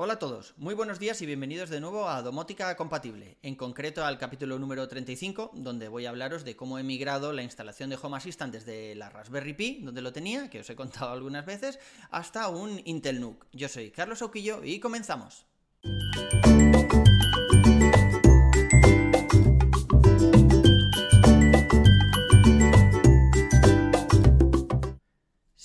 [0.00, 4.04] Hola a todos, muy buenos días y bienvenidos de nuevo a Domótica Compatible, en concreto
[4.04, 7.98] al capítulo número 35, donde voy a hablaros de cómo he migrado la instalación de
[8.00, 11.80] Home Assistant desde la Raspberry Pi, donde lo tenía, que os he contado algunas veces,
[12.12, 13.46] hasta un Intel NUC.
[13.50, 15.46] Yo soy Carlos Auquillo y comenzamos.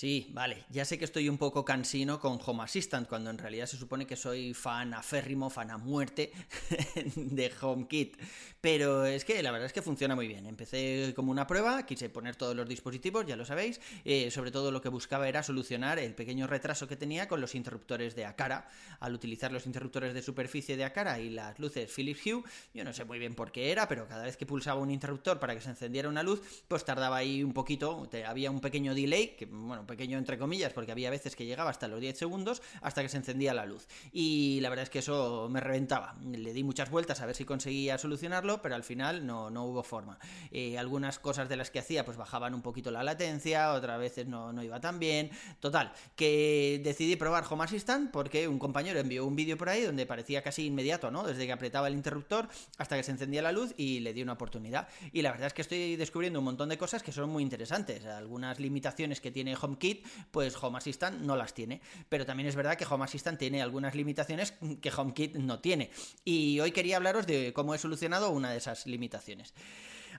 [0.04, 3.68] Sí, vale, ya sé que estoy un poco cansino con Home Assistant, cuando en realidad
[3.68, 6.34] se supone que soy fan aférrimo, fan a muerte
[7.16, 8.18] de HomeKit,
[8.60, 10.46] pero es que la verdad es que funciona muy bien.
[10.46, 14.72] Empecé como una prueba, quise poner todos los dispositivos, ya lo sabéis, eh, sobre todo
[14.72, 18.68] lo que buscaba era solucionar el pequeño retraso que tenía con los interruptores de Acara.
[19.00, 22.92] Al utilizar los interruptores de superficie de Acara y las luces Philips Hue, yo no
[22.92, 25.62] sé muy bien por qué era, pero cada vez que pulsaba un interruptor para que
[25.62, 29.86] se encendiera una luz, pues tardaba ahí un poquito, había un pequeño delay, que bueno,
[29.94, 33.18] pequeño entre comillas, porque había veces que llegaba hasta los 10 segundos hasta que se
[33.18, 33.88] encendía la luz.
[34.12, 36.16] Y la verdad es que eso me reventaba.
[36.26, 39.84] Le di muchas vueltas a ver si conseguía solucionarlo, pero al final no, no hubo
[39.84, 40.18] forma.
[40.50, 44.26] Eh, algunas cosas de las que hacía pues bajaban un poquito la latencia, otras veces
[44.26, 45.30] no, no iba tan bien.
[45.60, 50.08] Total, que decidí probar Home Assistant porque un compañero envió un vídeo por ahí donde
[50.08, 51.22] parecía casi inmediato, ¿no?
[51.22, 54.34] Desde que apretaba el interruptor hasta que se encendía la luz y le di una
[54.34, 54.88] oportunidad.
[55.12, 58.06] Y la verdad es que estoy descubriendo un montón de cosas que son muy interesantes.
[58.06, 59.83] Algunas limitaciones que tiene HomeKit
[60.32, 61.82] pues Home Assistant no las tiene.
[62.10, 65.92] Pero también es verdad que Home Assistant tiene algunas limitaciones que HomeKit no tiene.
[66.24, 69.54] Y hoy quería hablaros de cómo he solucionado una de esas limitaciones.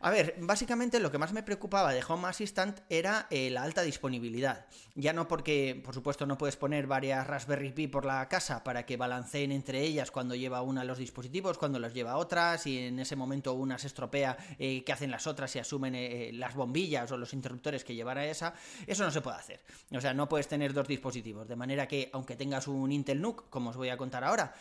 [0.04, 3.80] A ver, básicamente lo que más me preocupaba de Home Assistant era eh, la alta
[3.80, 4.66] disponibilidad.
[4.94, 8.84] Ya no porque, por supuesto, no puedes poner varias Raspberry Pi por la casa para
[8.84, 12.98] que balanceen entre ellas cuando lleva una los dispositivos, cuando los lleva otras, y en
[12.98, 17.10] ese momento una se estropea, eh, ¿qué hacen las otras y asumen eh, las bombillas
[17.10, 18.52] o los interruptores que llevará esa?
[18.86, 19.62] Eso no se puede hacer.
[19.90, 21.48] O sea, no puedes tener dos dispositivos.
[21.48, 24.52] De manera que, aunque tengas un Intel NUC, como os voy a contar ahora,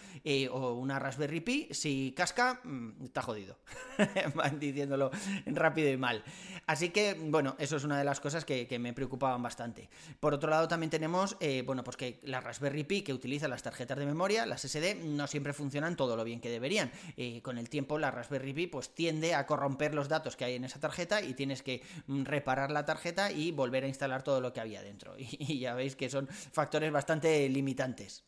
[0.52, 3.58] o una Raspberry Pi, si casca, mm, está jodido.
[4.36, 5.12] Van diciéndolo
[5.46, 6.24] rápido y mal.
[6.66, 9.90] Así que, bueno, eso es una de las cosas que, me preocupaban bastante.
[10.20, 13.62] Por otro lado, también tenemos, eh, bueno, pues que la Raspberry Pi que utiliza las
[13.62, 16.92] tarjetas de memoria, las SD, no siempre funcionan todo lo bien que deberían.
[17.18, 20.56] Eh, con el tiempo, la Raspberry Pi pues tiende a corromper los datos que hay
[20.56, 24.42] en esa tarjeta y tienes que mm, reparar la tarjeta y volver a instalar todo
[24.42, 25.16] lo que había dentro.
[25.18, 28.24] y ya veis que son factores bastante limitantes.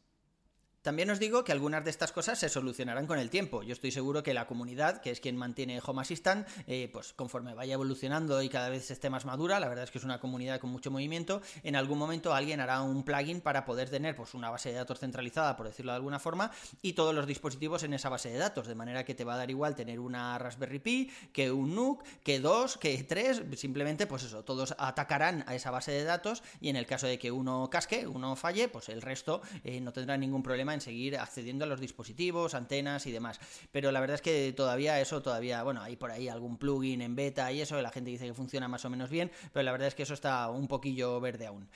[0.85, 3.63] También os digo que algunas de estas cosas se solucionarán con el tiempo.
[3.63, 7.55] Yo estoy seguro que la comunidad, que es quien mantiene Home Assistant, eh, pues conforme
[7.55, 10.59] vaya evolucionando y cada vez esté más madura, la verdad es que es una comunidad
[10.59, 14.51] con mucho movimiento, en algún momento alguien hará un plugin para poder tener pues, una
[14.51, 16.51] base de datos centralizada, por decirlo de alguna forma,
[16.83, 19.37] y todos los dispositivos en esa base de datos, de manera que te va a
[19.37, 24.21] dar igual tener una Raspberry Pi que un NUC, que dos, que tres, simplemente pues
[24.21, 27.71] eso, todos atacarán a esa base de datos y en el caso de que uno
[27.71, 31.67] casque, uno falle, pues el resto eh, no tendrá ningún problema en seguir accediendo a
[31.67, 33.39] los dispositivos, antenas y demás.
[33.71, 37.15] Pero la verdad es que todavía eso, todavía, bueno, hay por ahí algún plugin en
[37.15, 39.87] beta y eso, la gente dice que funciona más o menos bien, pero la verdad
[39.87, 41.67] es que eso está un poquillo verde aún.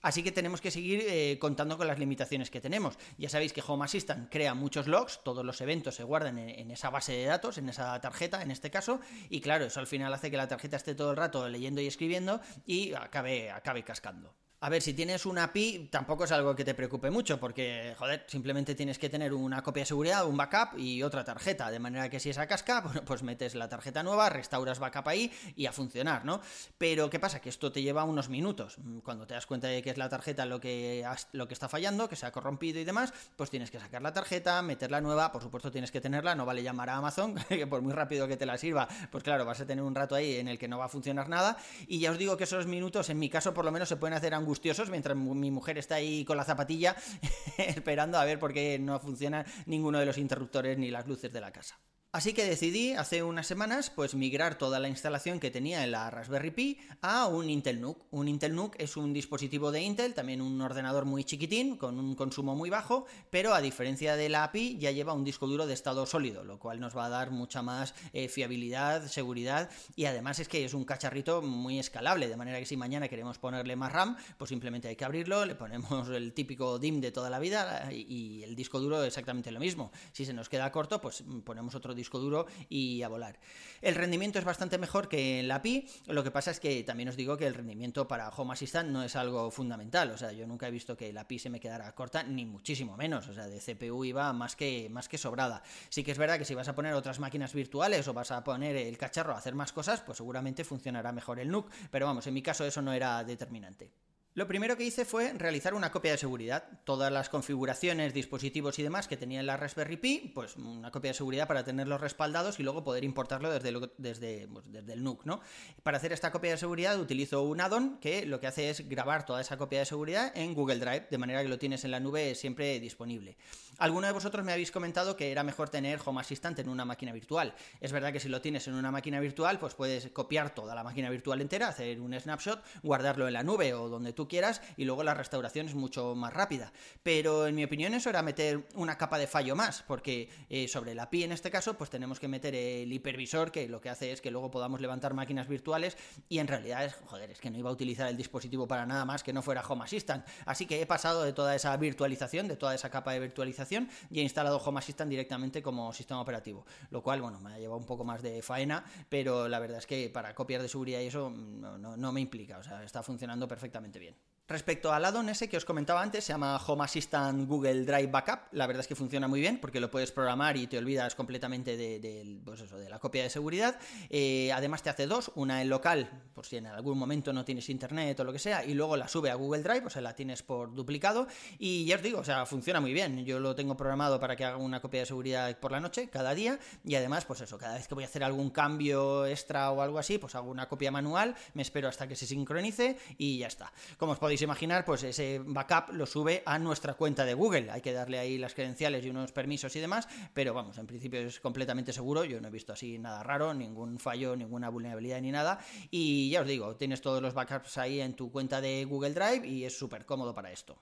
[0.00, 2.96] Así que tenemos que seguir eh, contando con las limitaciones que tenemos.
[3.16, 6.70] Ya sabéis que Home Assistant crea muchos logs, todos los eventos se guardan en, en,
[6.70, 10.14] esa base de datos, en esa tarjeta en este caso, y claro, eso al final
[10.14, 14.34] hace que la tarjeta esté todo el rato leyendo y escribiendo y acabe, acabe cascando.
[14.60, 18.24] A ver, si tienes una API, tampoco es algo que te preocupe mucho, porque, joder,
[18.26, 21.70] simplemente tienes que tener una copia de seguridad, un backup y otra tarjeta.
[21.70, 25.30] De manera que si esa casca, bueno, pues metes la tarjeta nueva, restauras backup ahí
[25.54, 26.40] y a funcionar, ¿no?
[26.76, 27.40] Pero, ¿qué pasa?
[27.40, 28.78] Que esto te lleva unos minutos.
[29.04, 32.08] Cuando te das cuenta de que es la tarjeta lo que, lo que está fallando,
[32.08, 35.40] que se ha corrompido y demás, pues tienes que sacar la tarjeta, meterla nueva, por
[35.40, 38.44] supuesto tienes que tenerla, no vale llamar a Amazon, que por muy rápido que te
[38.44, 40.86] la sirva, pues claro, vas a tener un rato ahí en el que no va
[40.86, 41.56] a funcionar nada.
[41.86, 44.16] Y ya os digo que esos minutos, en mi caso, por lo menos se pueden
[44.16, 46.96] hacer angustiosos mientras mi mujer está ahí con la zapatilla
[47.58, 51.40] esperando a ver por qué no funciona ninguno de los interruptores ni las luces de
[51.42, 51.78] la casa.
[52.18, 56.10] Así que decidí hace unas semanas pues migrar toda la instalación que tenía en la
[56.10, 58.06] Raspberry Pi a un Intel NUC.
[58.10, 62.16] Un Intel NUC es un dispositivo de Intel, también un ordenador muy chiquitín, con un
[62.16, 65.74] consumo muy bajo, pero a diferencia de la API ya lleva un disco duro de
[65.74, 70.40] estado sólido, lo cual nos va a dar mucha más eh, fiabilidad, seguridad y además
[70.40, 73.92] es que es un cacharrito muy escalable, de manera que si mañana queremos ponerle más
[73.92, 77.92] RAM, pues simplemente hay que abrirlo, le ponemos el típico DIM de toda la vida
[77.92, 79.92] y, el disco duro exactamente lo mismo.
[80.10, 83.38] Si se nos queda corto, pues ponemos otro disco duro y a volar.
[83.82, 87.10] El rendimiento es bastante mejor que en la API, lo que pasa es que también
[87.10, 90.46] os digo que el rendimiento para Home Assistant no es algo fundamental, o sea, yo
[90.46, 93.46] nunca he visto que la API se me quedara corta, ni muchísimo menos, o sea,
[93.46, 95.62] de CPU iba más que, más que sobrada.
[95.90, 98.42] Sí que es verdad que si vas a poner otras máquinas virtuales o vas a
[98.42, 102.26] poner el cacharro a hacer más cosas, pues seguramente funcionará mejor el NUC, pero vamos,
[102.26, 103.90] en mi caso eso no era determinante.
[104.38, 106.62] Lo primero que hice fue realizar una copia de seguridad.
[106.84, 111.10] Todas las configuraciones, dispositivos y demás que tenía en la Raspberry Pi, pues una copia
[111.10, 115.24] de seguridad para tenerlos respaldados y luego poder importarlo desde, desde, pues, desde el NUC,
[115.24, 115.40] ¿no?
[115.82, 119.26] Para hacer esta copia de seguridad utilizo un add-on que lo que hace es grabar
[119.26, 121.98] toda esa copia de seguridad en Google Drive, de manera que lo tienes en la
[121.98, 123.36] nube siempre disponible.
[123.78, 127.12] Alguno de vosotros me habéis comentado que era mejor tener Home Assistant en una máquina
[127.12, 127.54] virtual.
[127.80, 130.84] Es verdad que si lo tienes en una máquina virtual, pues puedes copiar toda la
[130.84, 134.84] máquina virtual entera, hacer un snapshot, guardarlo en la nube o donde tú quieras y
[134.84, 136.72] luego la restauración es mucho más rápida.
[137.02, 140.94] Pero en mi opinión eso era meter una capa de fallo más, porque eh, sobre
[140.94, 144.12] la API en este caso pues tenemos que meter el hipervisor que lo que hace
[144.12, 145.96] es que luego podamos levantar máquinas virtuales
[146.28, 149.04] y en realidad es, joder, es que no iba a utilizar el dispositivo para nada
[149.04, 150.26] más que no fuera Home Assistant.
[150.46, 154.20] Así que he pasado de toda esa virtualización, de toda esa capa de virtualización y
[154.20, 157.86] he instalado Home Assistant directamente como sistema operativo, lo cual, bueno, me ha llevado un
[157.86, 161.30] poco más de faena, pero la verdad es que para copiar de seguridad y eso
[161.30, 164.16] no me implica, o sea, está funcionando perfectamente bien.
[164.48, 168.48] Respecto al addon ese que os comentaba antes, se llama Home Assistant Google Drive Backup.
[168.52, 171.76] La verdad es que funciona muy bien porque lo puedes programar y te olvidas completamente
[171.76, 173.78] de, pues de la copia de seguridad.
[174.08, 177.68] Eh, además te hace dos, una en local, por si en algún momento no tienes
[177.68, 180.14] internet o lo que sea, y luego la sube a Google Drive, o sea, la
[180.14, 181.26] tienes por duplicado.
[181.58, 183.26] Y ya os digo, o sea, funciona muy bien.
[183.26, 186.32] Yo lo tengo programado para que haga una copia de seguridad por la noche, cada
[186.32, 189.82] día, y además, pues eso, cada vez que voy a hacer algún cambio extra o
[189.82, 193.48] algo así, pues hago una copia manual, me espero hasta que se sincronice y ya
[193.48, 193.70] está.
[193.98, 197.70] Como os imaginar, pues ese backup lo sube a nuestra cuenta de Google.
[197.70, 201.20] Hay que darle ahí las credenciales y unos permisos y demás, pero vamos, en principio
[201.20, 202.24] es completamente seguro.
[202.24, 205.58] Yo no he visto así nada raro, ningún fallo, ninguna vulnerabilidad ni nada.
[205.90, 209.46] Y ya os digo, tienes todos los backups ahí en tu cuenta de Google Drive
[209.46, 210.78] y es súper cómodo para esto.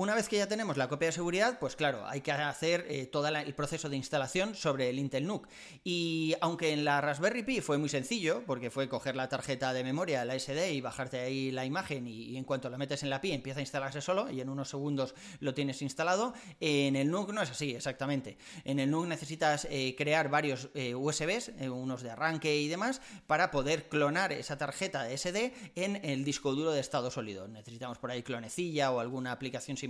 [0.00, 3.04] Una vez que ya tenemos la copia de seguridad, pues claro, hay que hacer eh,
[3.04, 5.46] todo el proceso de instalación sobre el Intel NUC.
[5.84, 9.84] Y aunque en la Raspberry Pi fue muy sencillo, porque fue coger la tarjeta de
[9.84, 13.20] memoria, la SD, y bajarte ahí la imagen, y, en cuanto la metes en la
[13.20, 17.34] Pi empieza a instalarse solo, y en unos segundos lo tienes instalado, en el NUC
[17.34, 18.38] no es así, exactamente.
[18.64, 23.50] En el NUC necesitas eh, crear varios eh, USBs, unos de arranque y demás, para
[23.50, 27.48] poder clonar esa tarjeta SD en el disco duro de estado sólido.
[27.48, 29.89] Necesitamos por ahí clonecilla o alguna aplicación similar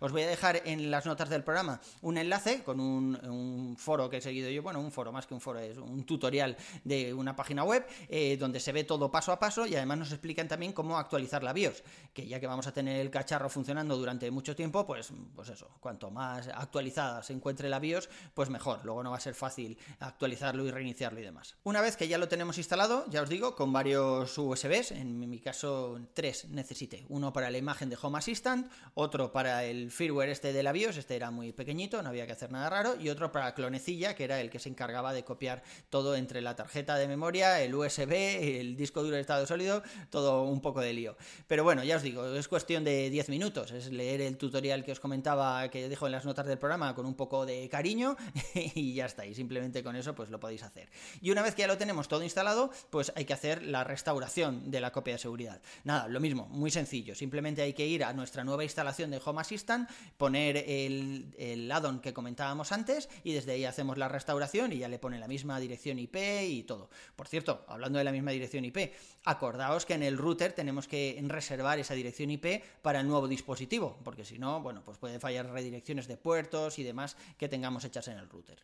[0.00, 4.18] os voy a dejar en las notas del programa un enlace con un, foro que
[4.18, 7.34] he seguido yo, bueno, un foro más que un foro, es un tutorial de una
[7.34, 10.72] página web eh, donde se ve todo paso a paso y además nos explican también
[10.72, 11.82] cómo actualizar la BIOS,
[12.12, 15.68] que ya que vamos a tener el cacharro funcionando durante mucho tiempo, pues, pues eso,
[15.80, 19.78] cuanto más actualizada se encuentre la BIOS, pues mejor, luego no va a ser fácil
[20.00, 21.56] actualizarlo y reiniciarlo y demás.
[21.64, 25.40] Una vez que ya lo tenemos instalado, ya os digo, con varios USBs, en mi
[25.40, 30.52] caso tres necesité, uno para la imagen de Home Assistant, otro para el firmware este
[30.52, 33.32] de la BIOS, este era muy pequeñito, no había que hacer nada raro, y otro
[33.32, 37.08] para clonecilla, que era el que se encargaba de copiar todo entre la tarjeta de
[37.08, 38.12] memoria, el USB,
[38.60, 41.16] el disco duro de estado sólido, todo un poco de lío.
[41.46, 44.92] Pero bueno, ya os digo, es cuestión de 10 minutos, es leer el tutorial que
[44.92, 48.16] os comentaba, que dejo en las notas del programa con un poco de cariño
[48.54, 50.90] y ya está, y simplemente con eso pues lo podéis hacer.
[51.20, 54.70] Y una vez que ya lo tenemos todo instalado, pues hay que hacer la restauración
[54.70, 55.60] de la copia de seguridad.
[55.84, 59.40] Nada, lo mismo, muy sencillo, simplemente hay que ir a nuestra nueva instalación de Home
[59.40, 64.78] Assistant, poner el, el add-on que comentábamos antes y desde ahí hacemos la restauración y
[64.78, 66.90] ya le pone la misma dirección IP y todo.
[67.16, 68.92] Por cierto, hablando de la misma dirección IP,
[69.24, 73.98] acordaos que en el router tenemos que reservar esa dirección IP para el nuevo dispositivo,
[74.04, 78.08] porque si no, bueno, pues puede fallar redirecciones de puertos y demás que tengamos hechas
[78.08, 78.62] en el router.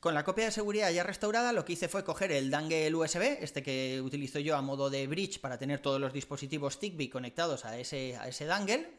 [0.00, 3.36] Con la copia de seguridad ya restaurada, lo que hice fue coger el dangle USB,
[3.42, 7.66] este que utilizo yo a modo de bridge para tener todos los dispositivos Zigbee conectados
[7.66, 8.16] a ese,
[8.46, 8.92] dangle.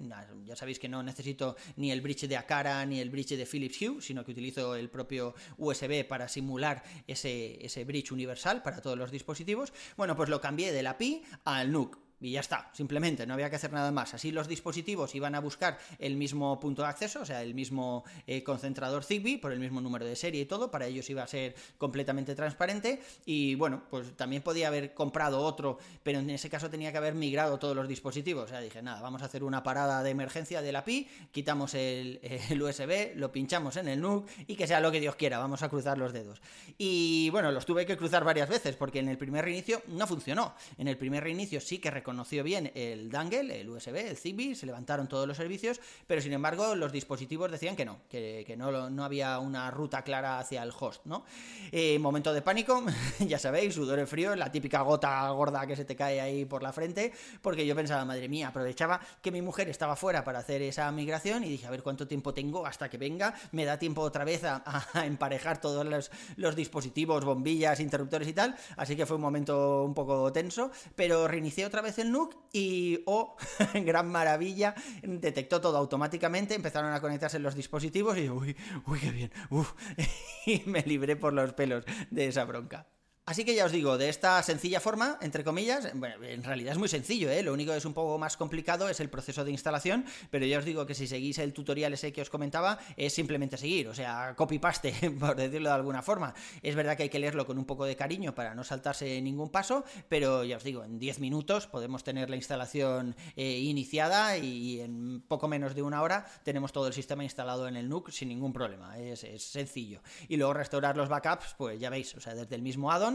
[0.45, 3.81] Ya sabéis que no necesito ni el bridge de Akara ni el bridge de Philips
[3.81, 8.95] Hue, sino que utilizo el propio USB para simular ese, ese bridge universal para todos
[8.95, 9.73] los dispositivos.
[9.97, 13.49] Bueno, pues lo cambié de la Pi al NUC y ya está, simplemente, no había
[13.49, 14.13] que hacer nada más.
[14.13, 18.03] Así los dispositivos iban a buscar el mismo punto de acceso, o sea, el mismo
[18.27, 21.27] eh, concentrador Zigbee, por el mismo número de serie y todo, para ellos iba a
[21.27, 23.01] ser completamente transparente.
[23.25, 27.15] Y bueno, pues también podía haber comprado otro, pero en ese caso tenía que haber
[27.15, 28.45] migrado todos los dispositivos.
[28.45, 31.73] O sea, dije, nada, vamos a hacer una parada de emergencia de la PI, quitamos
[31.73, 35.39] el, el USB, lo pinchamos en el NUC y que sea lo que Dios quiera,
[35.39, 36.41] vamos a cruzar los dedos.
[36.77, 40.53] Y bueno, los tuve que cruzar varias veces, porque en el primer reinicio no funcionó.
[40.77, 44.65] En el primer reinicio sí que conoció bien el dangle, el USB, el Zigbee, se
[44.65, 49.05] levantaron todos los servicios, pero sin embargo los dispositivos decían que no, que, no, no,
[49.05, 51.23] había una ruta clara hacia el host, ¿no?
[51.71, 52.83] Eh, momento de pánico,
[53.19, 56.73] ya sabéis, sudor frío, la típica gota gorda que se te cae ahí por la
[56.73, 60.91] frente, porque yo pensaba, madre mía, aprovechaba que mi mujer estaba fuera para hacer esa
[60.91, 64.25] migración y dije, a ver cuánto tiempo tengo hasta que venga, me da tiempo otra
[64.25, 64.61] vez a,
[65.05, 69.93] emparejar todos los, los dispositivos, bombillas, interruptores y tal, así que fue un momento un
[69.93, 73.35] poco tenso, pero reinicié otra vez NUC y, oh,
[73.73, 78.55] gran maravilla, detectó todo automáticamente, empezaron a conectarse los dispositivos y, uy,
[78.87, 79.73] uy, qué bien, uf,
[80.45, 82.87] y me libré por los pelos de esa bronca.
[83.23, 86.89] Así que ya os digo, de esta sencilla forma, entre comillas, en realidad es muy
[86.89, 87.43] sencillo, ¿eh?
[87.43, 90.57] lo único que es un poco más complicado es el proceso de instalación, pero ya
[90.57, 93.93] os digo que si seguís el tutorial ese que os comentaba, es simplemente seguir, o
[93.93, 96.33] sea, copy-paste, por decirlo de alguna forma.
[96.63, 99.49] Es verdad que hay que leerlo con un poco de cariño para no saltarse ningún
[99.49, 104.81] paso, pero ya os digo, en 10 minutos podemos tener la instalación eh, iniciada y
[104.81, 108.29] en poco menos de una hora tenemos todo el sistema instalado en el NUC sin
[108.29, 110.01] ningún problema, es, es sencillo.
[110.27, 113.10] Y luego restaurar los backups, pues ya veis, o sea, desde el mismo addon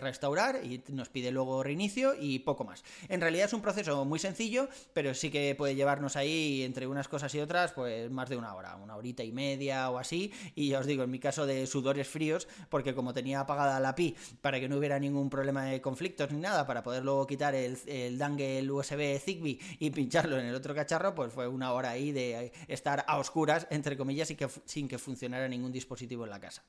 [0.00, 2.84] restaurar y nos pide luego reinicio y poco más.
[3.08, 7.08] En realidad es un proceso muy sencillo, pero sí que puede llevarnos ahí entre unas
[7.08, 10.32] cosas y otras, pues más de una hora, una horita y media o así.
[10.54, 13.94] Y ya os digo, en mi caso de sudores fríos, porque como tenía apagada la
[13.94, 17.54] PI para que no hubiera ningún problema de conflictos ni nada, para poder luego quitar
[17.54, 21.90] el, el dangle USB Zigbee y pincharlo en el otro cacharro, pues fue una hora
[21.90, 26.30] ahí de estar a oscuras, entre comillas, y que, sin que funcionara ningún dispositivo en
[26.30, 26.64] la casa.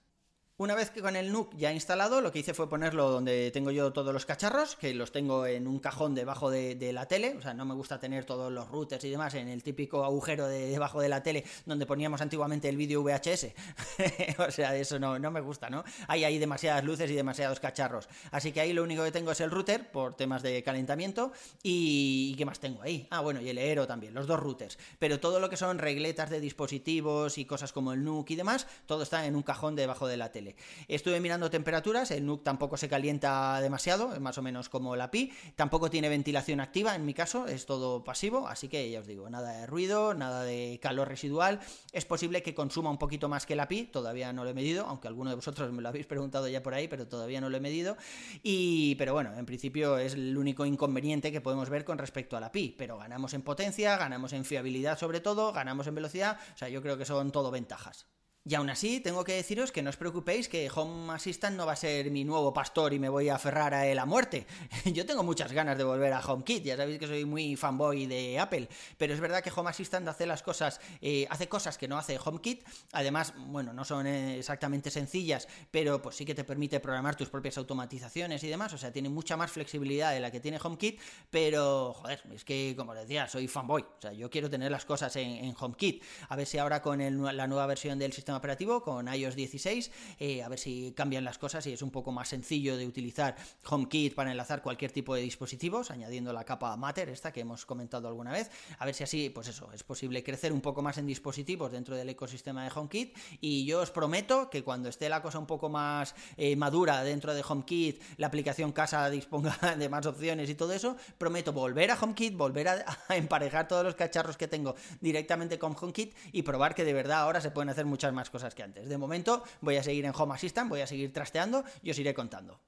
[0.59, 3.71] Una vez que con el NUC ya instalado, lo que hice fue ponerlo donde tengo
[3.71, 7.41] yo todos los cacharros, que los tengo en un cajón debajo de, la tele, o
[7.41, 10.67] sea, no me gusta tener todos los routers y demás en el típico agujero de,
[10.67, 13.53] debajo de la tele donde poníamos antiguamente el vídeo VHS.
[14.49, 15.85] o sea, eso no, no me gusta, ¿no?
[16.09, 18.09] Hay ahí demasiadas luces y demasiados cacharros.
[18.31, 21.31] Así que ahí lo único que tengo es el router por temas de calentamiento
[21.63, 23.07] y, ¿qué más tengo ahí?
[23.11, 24.77] Ah, bueno, y el Aero también, los dos routers.
[24.99, 28.67] Pero todo lo que son regletas de dispositivos y cosas como el NUC y demás,
[28.87, 30.48] todo está en un cajón debajo de la tele.
[30.87, 35.11] Estuve mirando temperaturas, el NUC tampoco se calienta demasiado, es más o menos como la
[35.11, 39.07] Pi, tampoco tiene ventilación activa en mi caso, es todo pasivo, así que ya os
[39.07, 41.59] digo, nada de ruido, nada de calor residual,
[41.91, 44.85] es posible que consuma un poquito más que la Pi, todavía no lo he medido,
[44.85, 47.57] aunque alguno de vosotros me lo habéis preguntado ya por ahí, pero todavía no lo
[47.57, 47.97] he medido,
[48.43, 52.39] y pero bueno, en principio es el único inconveniente que podemos ver con respecto a
[52.39, 56.57] la Pi, pero ganamos en potencia, ganamos en fiabilidad sobre todo, ganamos en velocidad, o
[56.57, 58.07] sea, yo creo que son todo ventajas.
[58.49, 61.73] Y aún así, tengo que deciros que no os preocupéis que Home Assistant no va
[61.73, 64.47] a ser mi nuevo pastor y me voy a aferrar a él a muerte.
[64.85, 68.39] Yo tengo muchas ganas de volver a HomeKit, ya sabéis que soy muy fanboy de
[68.39, 71.99] Apple, pero es verdad que Home Assistant hace las cosas, eh, hace cosas que no
[71.99, 76.79] hace HomeKit, además, bueno, no son eh, exactamente sencillas, pero pues sí que te permite
[76.79, 80.39] programar tus propias automatizaciones y demás, o sea, tiene mucha más flexibilidad de la que
[80.39, 84.71] tiene HomeKit, pero, joder, es que, como decía, soy fanboy, o sea, yo quiero tener
[84.71, 88.81] las cosas en, HomeKit, a ver si ahora con la nueva versión del sistema operativo
[88.81, 92.29] con iOS 16, eh, a ver si cambian las cosas y es un poco más
[92.29, 93.35] sencillo de utilizar
[93.69, 98.07] HomeKit para enlazar cualquier tipo de dispositivos, añadiendo la capa Matter, esta que hemos comentado
[98.07, 101.05] alguna vez, a ver si así, pues eso, es posible crecer un poco más en
[101.05, 103.15] dispositivos dentro del ecosistema de HomeKit.
[103.41, 107.33] Y yo os prometo que cuando esté la cosa un poco más eh, madura dentro
[107.33, 111.99] de HomeKit, la aplicación casa disponga de más opciones y todo eso, prometo volver a
[111.99, 116.75] HomeKit, volver a, a emparejar todos los cacharros que tengo directamente con HomeKit y probar
[116.75, 118.87] que de verdad ahora se pueden hacer muchas más cosas que antes.
[118.87, 122.13] De momento voy a seguir en Home Assistant, voy a seguir trasteando y os iré
[122.13, 122.59] contando.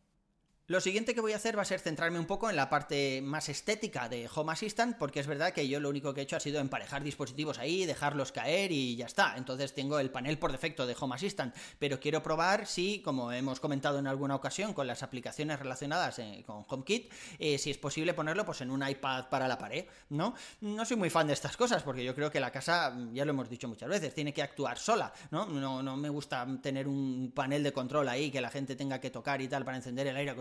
[0.71, 3.21] Lo siguiente que voy a hacer va a ser centrarme un poco en la parte
[3.21, 6.37] más estética de Home Assistant, porque es verdad que yo lo único que he hecho
[6.37, 9.35] ha sido emparejar dispositivos ahí, dejarlos caer y ya está.
[9.35, 13.59] Entonces tengo el panel por defecto de Home Assistant, pero quiero probar si, como hemos
[13.59, 18.13] comentado en alguna ocasión con las aplicaciones relacionadas eh, con HomeKit, eh, si es posible
[18.13, 20.35] ponerlo pues en un iPad para la pared, ¿no?
[20.61, 23.31] No soy muy fan de estas cosas, porque yo creo que la casa, ya lo
[23.31, 25.47] hemos dicho muchas veces, tiene que actuar sola, ¿no?
[25.47, 29.09] No, no me gusta tener un panel de control ahí que la gente tenga que
[29.09, 30.33] tocar y tal para encender el aire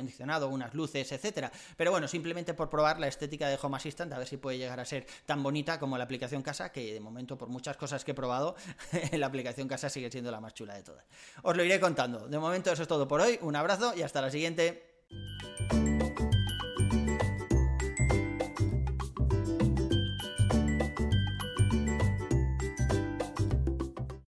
[0.48, 1.50] unas luces, etcétera.
[1.76, 4.80] Pero bueno, simplemente por probar la estética de Home Assistant, a ver si puede llegar
[4.80, 8.12] a ser tan bonita como la aplicación casa, que de momento, por muchas cosas que
[8.12, 8.56] he probado,
[9.12, 11.04] la aplicación casa sigue siendo la más chula de todas.
[11.42, 12.28] Os lo iré contando.
[12.28, 13.38] De momento, eso es todo por hoy.
[13.42, 14.90] Un abrazo y hasta la siguiente.